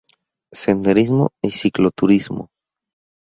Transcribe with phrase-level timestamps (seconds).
[0.51, 2.49] Senderismo y cicloturismo.